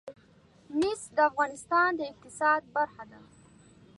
[0.79, 3.19] مس د افغانستان د اقتصاد برخه ده.